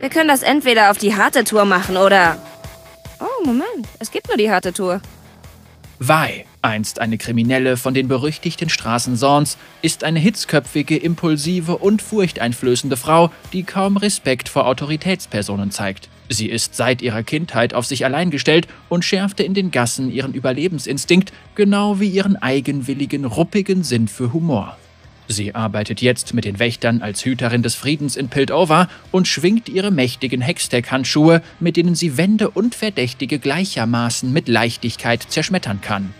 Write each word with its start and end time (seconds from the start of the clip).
Wir 0.00 0.10
können 0.10 0.28
das 0.28 0.42
entweder 0.42 0.90
auf 0.90 0.98
die 0.98 1.14
harte 1.16 1.44
Tour 1.44 1.64
machen 1.64 1.96
oder... 1.96 2.38
Oh, 3.20 3.44
Moment. 3.44 3.88
Es 3.98 4.12
gibt 4.12 4.28
nur 4.28 4.36
die 4.36 4.50
harte 4.50 4.72
Tour. 4.72 5.00
Wei, 5.98 6.44
einst 6.62 7.00
eine 7.00 7.18
Kriminelle 7.18 7.76
von 7.76 7.92
den 7.92 8.06
berüchtigten 8.06 8.68
Straßen 8.68 9.16
Sorns, 9.16 9.58
ist 9.82 10.04
eine 10.04 10.20
hitzköpfige, 10.20 10.96
impulsive 10.96 11.76
und 11.76 12.00
furchteinflößende 12.00 12.96
Frau, 12.96 13.32
die 13.52 13.64
kaum 13.64 13.96
Respekt 13.96 14.48
vor 14.48 14.68
Autoritätspersonen 14.68 15.72
zeigt. 15.72 16.08
Sie 16.28 16.48
ist 16.48 16.76
seit 16.76 17.02
ihrer 17.02 17.24
Kindheit 17.24 17.74
auf 17.74 17.84
sich 17.84 18.04
allein 18.04 18.30
gestellt 18.30 18.68
und 18.88 19.04
schärfte 19.04 19.42
in 19.42 19.54
den 19.54 19.72
Gassen 19.72 20.12
ihren 20.12 20.34
Überlebensinstinkt, 20.34 21.32
genau 21.56 21.98
wie 21.98 22.08
ihren 22.08 22.36
eigenwilligen, 22.36 23.24
ruppigen 23.24 23.82
Sinn 23.82 24.06
für 24.06 24.32
Humor. 24.32 24.76
Sie 25.30 25.54
arbeitet 25.54 26.00
jetzt 26.00 26.32
mit 26.32 26.46
den 26.46 26.58
Wächtern 26.58 27.02
als 27.02 27.22
Hüterin 27.22 27.62
des 27.62 27.74
Friedens 27.74 28.16
in 28.16 28.28
Piltover 28.28 28.88
und 29.12 29.28
schwingt 29.28 29.68
ihre 29.68 29.90
mächtigen 29.90 30.40
Hextech-Handschuhe, 30.40 31.42
mit 31.60 31.76
denen 31.76 31.94
sie 31.94 32.16
Wände 32.16 32.48
und 32.48 32.74
Verdächtige 32.74 33.38
gleichermaßen 33.38 34.32
mit 34.32 34.48
Leichtigkeit 34.48 35.22
zerschmettern 35.28 35.82
kann. 35.82 36.14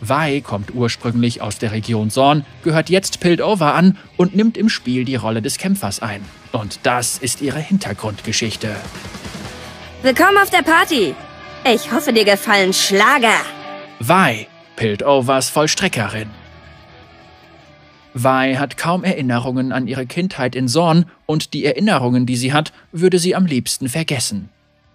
Vai 0.00 0.40
kommt 0.40 0.74
ursprünglich 0.74 1.42
aus 1.42 1.58
der 1.58 1.72
Region 1.72 2.08
Zorn, 2.08 2.46
gehört 2.62 2.88
jetzt 2.88 3.20
Piltover 3.20 3.74
an 3.74 3.98
und 4.16 4.34
nimmt 4.34 4.56
im 4.56 4.70
Spiel 4.70 5.04
die 5.04 5.16
Rolle 5.16 5.42
des 5.42 5.58
Kämpfers 5.58 6.00
ein. 6.00 6.24
Und 6.52 6.80
das 6.84 7.18
ist 7.18 7.42
ihre 7.42 7.58
Hintergrundgeschichte. 7.58 8.74
Willkommen 10.02 10.38
auf 10.38 10.48
der 10.48 10.62
Party! 10.62 11.14
Ich 11.70 11.92
hoffe, 11.92 12.14
dir 12.14 12.24
gefallen 12.24 12.72
Schlager! 12.72 13.36
Vai, 14.00 14.46
Piltovers 14.76 15.50
Vollstreckerin. 15.50 16.30
Vai 18.22 18.56
hat 18.56 18.76
kaum 18.76 19.04
Erinnerungen 19.04 19.72
an 19.72 19.86
ihre 19.86 20.06
Kindheit 20.06 20.56
in 20.56 20.66
Sorn 20.66 21.06
und 21.26 21.54
die 21.54 21.64
Erinnerungen, 21.64 22.26
die 22.26 22.36
sie 22.36 22.52
hat, 22.52 22.72
würde 22.92 23.18
sie 23.18 23.34
am 23.34 23.46
liebsten 23.46 23.88
vergessen. 23.88 24.48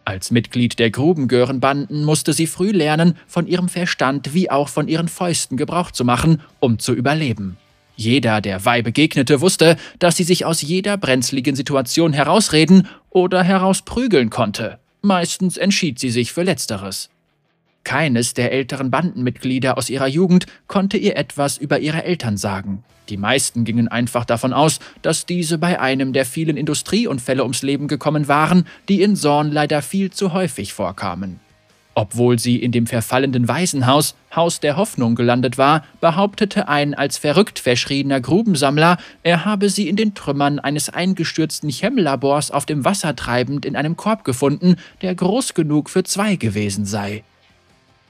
Als 0.06 0.32
Mitglied 0.32 0.80
der 0.80 0.92
Grubengörenbanden 0.92 2.04
musste 2.04 2.34
sie 2.34 2.48
früh 2.48 2.72
lernen, 2.72 3.16
von 3.26 3.48
ihrem 3.48 3.70
Verstand 3.70 4.34
wie 4.34 4.52
auch 4.52 4.68
von 4.68 4.90
ihren 4.90 5.08
Fäusten 5.08 5.56
Gebrauch 5.56 5.92
zu 5.92 6.04
machen, 6.04 6.42
um 6.60 6.80
zu 6.80 6.94
überleben. 6.94 7.58
Jeder, 7.96 8.42
der 8.42 8.66
Vai 8.66 8.82
begegnete, 8.82 9.40
wusste, 9.40 9.78
dass 10.00 10.18
sie 10.18 10.24
sich 10.24 10.46
aus 10.46 10.62
jeder 10.62 10.98
brenzligen 10.98 11.56
Situation 11.56 12.12
herausreden 12.12 12.88
oder 13.10 13.44
herausprügeln 13.44 14.30
konnte. 14.30 14.80
Meistens 15.02 15.58
entschied 15.58 16.00
sie 16.00 16.10
sich 16.10 16.34
für 16.34 16.44
Letzteres. 16.44 17.10
Keines 17.84 18.34
der 18.34 18.52
älteren 18.52 18.92
Bandenmitglieder 18.92 19.78
aus 19.78 19.90
ihrer 19.90 20.08
Jugend 20.08 20.46
konnte 20.68 20.98
ihr 20.98 21.18
etwas 21.18 21.58
über 21.58 21.80
ihre 21.80 22.04
Eltern 22.04 22.38
sagen. 22.38 22.84
Die 23.10 23.18
meisten 23.18 23.66
gingen 23.66 23.90
einfach 23.90 24.24
davon 24.26 24.54
aus, 24.54 24.80
dass 25.02 25.26
diese 25.26 25.58
bei 25.58 25.80
einem 25.80 26.14
der 26.14 26.26
vielen 26.26 26.56
Industrieunfälle 26.56 27.44
ums 27.44 27.62
Leben 27.62 27.88
gekommen 27.88 28.28
waren, 28.28 28.66
die 28.88 29.02
in 29.02 29.16
Sorn 29.16 29.52
leider 29.52 29.82
viel 29.82 30.12
zu 30.12 30.34
häufig 30.34 30.74
vorkamen. 30.74 31.40
Obwohl 31.96 32.40
sie 32.40 32.58
in 32.58 32.72
dem 32.72 32.88
verfallenden 32.88 33.48
Waisenhaus, 33.48 34.16
Haus 34.36 34.60
der 34.60 34.78
Hoffnung, 34.78 35.14
gelandet 35.14 35.60
war, 35.60 35.86
behauptete 36.02 36.68
ein 36.68 36.96
als 36.96 37.18
verrückt 37.18 37.60
verschriebener 37.60 38.20
Grubensammler, 38.20 38.98
er 39.22 39.46
habe 39.46 39.70
sie 39.70 39.88
in 39.88 39.96
den 39.96 40.16
Trümmern 40.16 40.58
eines 40.58 40.90
eingestürzten 40.90 41.70
Chemlabors 41.70 42.50
auf 42.50 42.66
dem 42.66 42.84
Wasser 42.84 43.16
treibend 43.16 43.64
in 43.64 43.76
einem 43.76 43.96
Korb 43.96 44.24
gefunden, 44.24 44.78
der 45.04 45.14
groß 45.14 45.54
genug 45.54 45.90
für 45.90 46.04
zwei 46.04 46.36
gewesen 46.36 46.86
sei. 46.86 47.24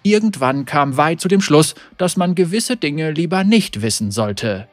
Irgendwann 0.03 0.65
kam 0.65 0.97
Wei 0.97 1.15
zu 1.15 1.27
dem 1.27 1.41
Schluss, 1.41 1.75
dass 1.97 2.17
man 2.17 2.35
gewisse 2.35 2.77
Dinge 2.77 3.11
lieber 3.11 3.43
nicht 3.43 3.81
wissen 3.81 4.11
sollte. 4.11 4.67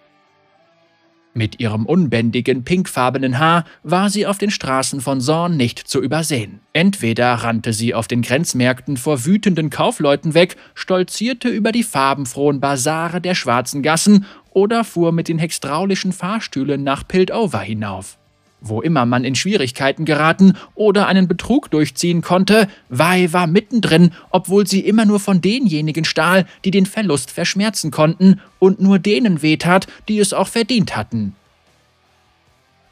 Mit 1.33 1.61
ihrem 1.61 1.87
unbändigen, 1.87 2.65
pinkfarbenen 2.65 3.39
Haar 3.39 3.65
war 3.85 4.11
sie 4.11 4.27
auf 4.27 4.39
den 4.39 4.51
Straßen 4.51 5.01
von 5.01 5.21
Sorn 5.21 5.57
nicht 5.57 5.79
zu 5.79 6.03
übersehen. 6.03 6.59
Entweder 6.73 7.33
rannte 7.33 7.73
sie 7.73 7.95
auf 7.95 8.09
den 8.09 8.23
Grenzmärkten 8.23 8.97
vor 8.97 9.25
wütenden 9.25 9.71
Kaufleuten 9.71 10.35
weg, 10.35 10.57
stolzierte 10.75 11.49
über 11.49 11.71
die 11.71 11.85
farbenfrohen 11.85 12.59
Basare 12.59 13.21
der 13.21 13.37
schwarzen 13.37 13.83
Gassen 13.83 14.27
oder 14.51 14.83
fuhr 14.83 15.13
mit 15.13 15.29
den 15.29 15.39
hextraulischen 15.39 16.13
Fahrstühlen 16.13 16.83
nach 16.83 17.07
Piltover 17.07 17.61
hinauf. 17.61 18.20
Wo 18.61 18.83
immer 18.83 19.07
man 19.07 19.25
in 19.25 19.35
Schwierigkeiten 19.35 20.05
geraten 20.05 20.55
oder 20.75 21.07
einen 21.07 21.29
Betrug 21.29 21.71
durchziehen 21.71 22.21
konnte, 22.21 22.69
Wei 22.89 23.33
war 23.33 23.47
mittendrin, 23.47 24.13
obwohl 24.31 24.67
sie 24.67 24.81
immer 24.81 25.07
nur 25.07 25.21
von 25.21 25.41
denjenigen 25.41 26.05
stahl, 26.05 26.45
die 26.65 26.71
den 26.71 26.87
Verlust 26.87 27.31
verschmerzen 27.31 27.91
konnten 27.91 28.41
und 28.59 28.81
nur 28.81 28.99
denen 28.99 29.43
wehtat, 29.43 29.87
die 30.09 30.19
es 30.19 30.33
auch 30.33 30.49
verdient 30.49 30.97
hatten. 30.97 31.35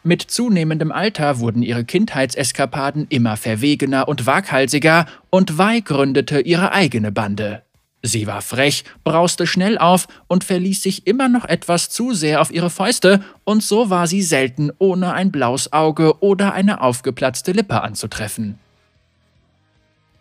Mit 0.04 0.22
zunehmendem 0.22 0.90
Alter 0.90 1.38
wurden 1.38 1.62
ihre 1.62 1.84
Kindheitseskapaden 1.84 3.06
immer 3.10 3.36
verwegener 3.36 4.08
und 4.08 4.26
waghalsiger 4.26 5.06
und 5.28 5.58
Wei 5.58 5.80
gründete 5.80 6.40
ihre 6.40 6.72
eigene 6.72 7.12
Bande. 7.12 7.62
Sie 8.02 8.28
war 8.28 8.42
frech, 8.42 8.84
brauste 9.02 9.46
schnell 9.46 9.76
auf 9.76 10.06
und 10.28 10.44
verließ 10.44 10.82
sich 10.82 11.06
immer 11.06 11.28
noch 11.28 11.44
etwas 11.44 11.90
zu 11.90 12.14
sehr 12.14 12.40
auf 12.40 12.52
ihre 12.52 12.70
Fäuste, 12.70 13.22
und 13.44 13.62
so 13.62 13.90
war 13.90 14.06
sie 14.06 14.22
selten 14.22 14.70
ohne 14.78 15.12
ein 15.14 15.32
blaues 15.32 15.72
Auge 15.72 16.22
oder 16.22 16.52
eine 16.52 16.80
aufgeplatzte 16.80 17.52
Lippe 17.52 17.80
anzutreffen. 17.82 18.58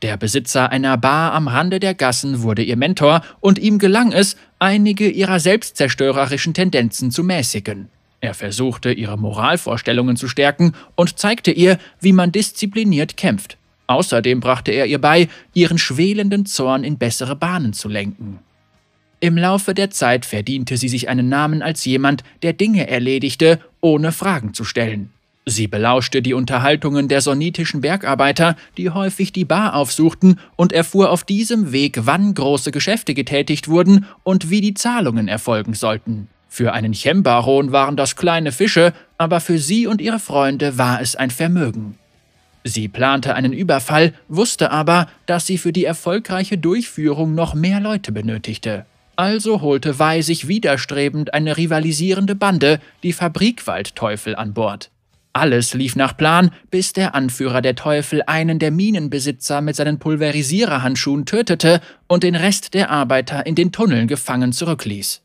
Der 0.02 0.18
Besitzer 0.18 0.72
einer 0.72 0.98
Bar 0.98 1.34
am 1.34 1.48
Rande 1.48 1.80
der 1.80 1.94
Gassen 1.94 2.42
wurde 2.42 2.64
ihr 2.64 2.78
Mentor, 2.78 3.22
und 3.42 3.60
ihm 3.60 3.78
gelang 3.78 4.12
es, 4.12 4.38
einige 4.58 5.10
ihrer 5.10 5.40
selbstzerstörerischen 5.40 6.56
Tendenzen 6.56 7.12
zu 7.12 7.24
mäßigen. 7.24 7.90
Er 8.22 8.34
versuchte, 8.34 8.92
ihre 8.92 9.18
Moralvorstellungen 9.18 10.16
zu 10.16 10.28
stärken 10.28 10.74
und 10.96 11.20
zeigte 11.20 11.52
ihr, 11.52 11.78
wie 12.00 12.14
man 12.14 12.32
diszipliniert 12.32 13.18
kämpft. 13.18 13.58
Außerdem 13.88 14.42
brachte 14.42 14.72
er 14.72 14.86
ihr 14.86 15.00
bei, 15.00 15.30
ihren 15.54 15.78
schwelenden 15.78 16.46
Zorn 16.46 16.84
in 16.84 16.98
bessere 16.98 17.36
Bahnen 17.36 17.74
zu 17.74 17.88
lenken. 17.88 18.40
Im 19.20 19.38
Laufe 19.38 19.74
der 19.74 19.90
Zeit 19.90 20.26
verdiente 20.26 20.78
sie 20.78 20.90
sich 20.90 21.10
einen 21.10 21.30
Namen 21.30 21.64
als 21.64 21.84
jemand, 21.86 22.24
der 22.44 22.54
Dinge 22.54 22.88
erledigte, 22.88 23.60
ohne 23.82 24.12
Fragen 24.12 24.54
zu 24.54 24.64
stellen. 24.64 25.12
Sie 25.50 25.68
belauschte 25.68 26.22
die 26.22 26.34
Unterhaltungen 26.34 27.08
der 27.08 27.22
sonnitischen 27.22 27.80
Bergarbeiter, 27.80 28.58
die 28.76 28.90
häufig 28.90 29.32
die 29.32 29.46
Bar 29.46 29.76
aufsuchten, 29.76 30.40
und 30.58 30.74
erfuhr 30.74 31.10
auf 31.10 31.24
diesem 31.24 31.72
Weg, 31.72 32.00
wann 32.02 32.34
große 32.34 32.72
Geschäfte 32.72 33.14
getätigt 33.14 33.70
wurden 33.70 34.06
und 34.24 34.50
wie 34.50 34.60
die 34.60 34.74
Zahlungen 34.74 35.30
erfolgen 35.30 35.74
sollten. 35.74 36.28
Für 36.50 36.74
einen 36.74 36.94
Chembaron 36.94 37.72
waren 37.72 37.96
das 37.96 38.18
kleine 38.18 38.52
Fische, 38.52 38.94
aber 39.18 39.40
für 39.40 39.58
sie 39.58 39.88
und 39.88 40.02
ihre 40.02 40.20
Freunde 40.20 40.78
war 40.78 41.02
es 41.02 41.16
ein 41.16 41.32
Vermögen. 41.32 41.98
Sie 42.68 42.90
plante 42.90 43.34
einen 43.34 43.54
Überfall, 43.54 44.14
wusste 44.28 44.72
aber, 44.72 45.08
dass 45.26 45.48
sie 45.48 45.58
für 45.58 45.72
die 45.72 45.86
erfolgreiche 45.86 46.58
Durchführung 46.58 47.34
noch 47.34 47.54
mehr 47.54 47.80
Leute 47.80 48.12
benötigte. 48.12 48.86
Also 49.16 49.62
holte 49.62 50.00
Wei 50.00 50.22
sich 50.22 50.50
widerstrebend 50.50 51.34
eine 51.34 51.56
rivalisierende 51.56 52.36
Bande, 52.36 52.82
die 53.04 53.14
Fabrikwaldteufel, 53.14 54.36
an 54.36 54.54
Bord. 54.54 54.92
Alles 55.32 55.74
lief 55.74 55.96
nach 55.96 56.18
Plan, 56.18 56.52
bis 56.72 56.92
der 56.92 57.16
Anführer 57.16 57.62
der 57.62 57.76
Teufel 57.76 58.22
einen 58.26 58.60
der 58.60 58.72
Minenbesitzer 58.72 59.62
mit 59.62 59.78
seinen 59.78 59.98
Pulverisiererhandschuhen 59.98 61.26
tötete 61.26 61.80
und 62.08 62.24
den 62.24 62.36
Rest 62.36 62.74
der 62.74 62.90
Arbeiter 62.90 63.46
in 63.46 63.56
den 63.56 63.72
Tunneln 63.72 64.08
gefangen 64.08 64.52
zurückließ. 64.52 65.22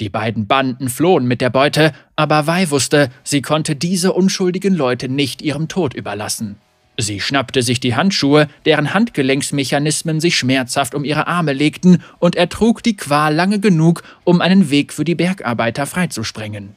Die 0.00 0.08
beiden 0.08 0.46
Banden 0.46 0.88
flohen 0.88 1.26
mit 1.26 1.42
der 1.42 1.50
Beute, 1.50 1.92
aber 2.16 2.46
Wei 2.46 2.70
wusste, 2.70 3.10
sie 3.22 3.42
konnte 3.42 3.76
diese 3.76 4.12
unschuldigen 4.14 4.74
Leute 4.74 5.10
nicht 5.10 5.42
ihrem 5.42 5.68
Tod 5.68 5.92
überlassen. 5.92 6.56
Sie 6.98 7.20
schnappte 7.20 7.62
sich 7.62 7.78
die 7.78 7.94
Handschuhe, 7.94 8.48
deren 8.64 8.94
Handgelenksmechanismen 8.94 10.20
sich 10.20 10.36
schmerzhaft 10.36 10.94
um 10.94 11.04
ihre 11.04 11.26
Arme 11.26 11.52
legten, 11.52 12.02
und 12.18 12.36
ertrug 12.36 12.82
die 12.82 12.96
Qual 12.96 13.34
lange 13.34 13.60
genug, 13.60 14.02
um 14.24 14.40
einen 14.40 14.70
Weg 14.70 14.92
für 14.92 15.04
die 15.04 15.14
Bergarbeiter 15.14 15.86
freizusprengen. 15.86 16.74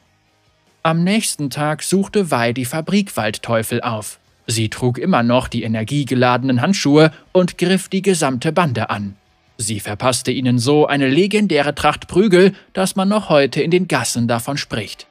Am 0.82 1.04
nächsten 1.04 1.50
Tag 1.50 1.82
suchte 1.82 2.30
Wei 2.30 2.52
die 2.52 2.64
Fabrikwaldteufel 2.64 3.80
auf. 3.80 4.18
Sie 4.46 4.68
trug 4.68 4.98
immer 4.98 5.22
noch 5.22 5.48
die 5.48 5.62
energiegeladenen 5.62 6.60
Handschuhe 6.60 7.12
und 7.32 7.58
griff 7.58 7.88
die 7.88 8.02
gesamte 8.02 8.52
Bande 8.52 8.90
an. 8.90 9.16
Sie 9.58 9.78
verpasste 9.78 10.32
ihnen 10.32 10.58
so 10.58 10.86
eine 10.86 11.06
legendäre 11.06 11.74
Tracht 11.74 12.08
Prügel, 12.08 12.54
dass 12.72 12.96
man 12.96 13.08
noch 13.08 13.28
heute 13.28 13.62
in 13.62 13.70
den 13.70 13.88
Gassen 13.88 14.26
davon 14.26 14.56
spricht. 14.56 15.06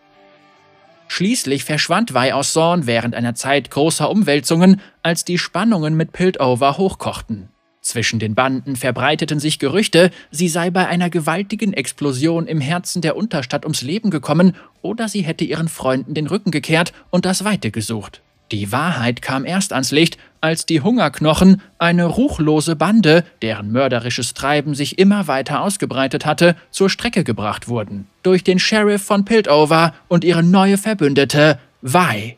Schließlich 1.12 1.66
verschwand 1.66 2.14
Wei 2.14 2.36
aus 2.36 2.54
Sorn 2.54 2.86
während 2.86 3.16
einer 3.16 3.34
Zeit 3.34 3.72
großer 3.72 4.10
Umwälzungen, 4.10 4.80
als 5.02 5.26
die 5.26 5.40
Spannungen 5.40 5.96
mit 5.96 6.12
Piltover 6.14 6.78
hochkochten. 6.78 7.50
Zwischen 7.82 8.20
den 8.20 8.36
Banden 8.36 8.76
verbreiteten 8.76 9.40
sich 9.40 9.58
Gerüchte, 9.58 10.12
sie 10.30 10.48
sei 10.48 10.70
bei 10.70 10.88
einer 10.88 11.10
gewaltigen 11.10 11.74
Explosion 11.74 12.46
im 12.46 12.62
Herzen 12.62 13.02
der 13.02 13.18
Unterstadt 13.18 13.66
ums 13.66 13.82
Leben 13.82 14.12
gekommen 14.12 14.56
oder 14.84 15.10
sie 15.10 15.22
hätte 15.22 15.46
ihren 15.46 15.68
Freunden 15.68 16.14
den 16.14 16.28
Rücken 16.28 16.52
gekehrt 16.52 16.94
und 17.10 17.26
das 17.26 17.44
Weite 17.44 17.72
gesucht. 17.72 18.22
Die 18.52 18.72
Wahrheit 18.72 19.22
kam 19.22 19.46
erst 19.46 19.74
ans 19.74 19.92
Licht, 19.92 20.18
als 20.42 20.66
die 20.66 20.82
Hungerknochen, 20.82 21.62
eine 21.78 22.06
ruchlose 22.06 22.76
Bande, 22.76 23.24
deren 23.42 23.72
mörderisches 23.72 24.34
Treiben 24.34 24.74
sich 24.74 24.98
immer 24.98 25.28
weiter 25.28 25.62
ausgebreitet 25.62 26.26
hatte, 26.26 26.56
zur 26.72 26.90
Strecke 26.90 27.24
gebracht 27.24 27.68
wurden. 27.68 28.08
Durch 28.24 28.44
den 28.44 28.58
Sheriff 28.58 29.04
von 29.04 29.26
Piltover 29.26 29.94
und 30.08 30.24
ihre 30.24 30.42
neue 30.44 30.78
Verbündete, 30.78 31.60
Vai. 31.82 32.38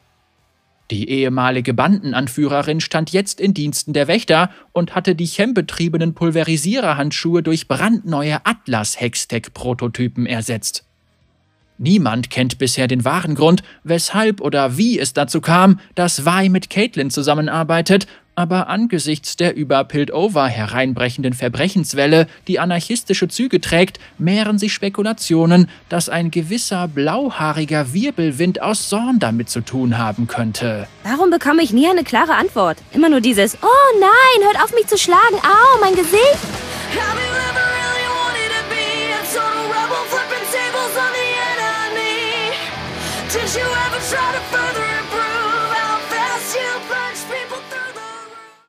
Die 0.92 1.10
ehemalige 1.10 1.74
Bandenanführerin 1.74 2.82
stand 2.82 3.14
jetzt 3.14 3.40
in 3.40 3.54
Diensten 3.54 3.94
der 3.94 4.10
Wächter 4.10 4.50
und 4.74 4.94
hatte 4.94 5.16
die 5.16 5.26
chembetriebenen 5.26 6.14
Pulverisiererhandschuhe 6.14 7.42
durch 7.44 7.70
brandneue 7.70 8.46
Atlas-Hextech-Prototypen 8.46 10.26
ersetzt. 10.26 10.84
Niemand 11.82 12.30
kennt 12.30 12.60
bisher 12.60 12.88
den 12.88 13.06
wahren 13.06 13.34
Grund, 13.34 13.64
weshalb 13.84 14.40
oder 14.40 14.78
wie 14.78 15.00
es 15.00 15.14
dazu 15.14 15.42
kam, 15.42 15.80
dass 15.96 16.28
Vi 16.28 16.48
mit 16.48 16.70
Caitlin 16.70 17.10
zusammenarbeitet, 17.10 18.06
aber 18.36 18.70
angesichts 18.70 19.36
der 19.36 19.56
über 19.56 19.84
Piltover 19.84 20.48
hereinbrechenden 20.48 21.34
Verbrechenswelle, 21.34 22.28
die 22.48 22.60
anarchistische 22.60 23.30
Züge 23.30 23.62
trägt, 23.62 24.00
mehren 24.20 24.60
sich 24.60 24.74
Spekulationen, 24.74 25.70
dass 25.90 26.08
ein 26.08 26.30
gewisser 26.30 26.88
blauhaariger 26.88 27.94
Wirbelwind 27.94 28.62
aus 28.62 28.88
Sorn 28.88 29.18
damit 29.18 29.50
zu 29.50 29.62
tun 29.62 29.98
haben 29.98 30.28
könnte. 30.28 30.88
Warum 31.04 31.32
bekomme 31.32 31.64
ich 31.64 31.74
nie 31.74 31.90
eine 31.90 32.04
klare 32.04 32.36
Antwort? 32.36 32.78
Immer 32.94 33.10
nur 33.10 33.22
dieses 33.22 33.58
Oh 33.64 34.00
nein, 34.00 34.48
hört 34.48 34.64
auf 34.64 34.72
mich 34.76 34.86
zu 34.86 35.00
schlagen, 35.00 35.38
au, 35.38 35.82
mein 35.82 35.96
Gesicht! 35.96 37.31
try 44.12 44.34
to 44.34 44.40
find 44.52 44.61